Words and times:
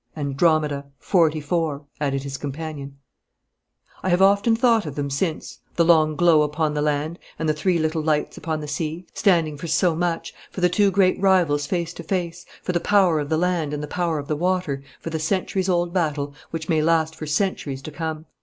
'Andromeda. 0.17 0.85
Forty 0.97 1.39
four,' 1.39 1.85
added 1.99 2.23
his 2.23 2.35
companion. 2.35 2.97
I 4.01 4.09
have 4.09 4.19
often 4.19 4.55
thought 4.55 4.87
of 4.87 4.95
them 4.95 5.11
since, 5.11 5.59
the 5.75 5.85
long 5.85 6.15
glow 6.15 6.41
upon 6.41 6.73
the 6.73 6.81
land, 6.81 7.19
and 7.37 7.47
the 7.47 7.53
three 7.53 7.77
little 7.77 8.01
lights 8.01 8.35
upon 8.35 8.61
the 8.61 8.67
sea, 8.67 9.05
standing 9.13 9.57
for 9.57 9.67
so 9.67 9.95
much, 9.95 10.33
for 10.49 10.59
the 10.61 10.69
two 10.69 10.89
great 10.89 11.21
rivals 11.21 11.67
face 11.67 11.93
to 11.93 12.01
face, 12.01 12.47
for 12.63 12.71
the 12.71 12.79
power 12.79 13.19
of 13.19 13.29
the 13.29 13.37
land 13.37 13.75
and 13.75 13.83
the 13.83 13.87
power 13.87 14.17
of 14.17 14.27
the 14.27 14.35
water, 14.35 14.81
for 14.99 15.11
the 15.11 15.19
centuries 15.19 15.69
old 15.69 15.93
battle, 15.93 16.33
which 16.49 16.67
may 16.67 16.81
last 16.81 17.15
for 17.15 17.27
centuries 17.27 17.83
to 17.83 17.91
come. 17.91 18.25